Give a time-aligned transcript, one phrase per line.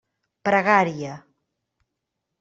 [0.47, 1.11] Pregària.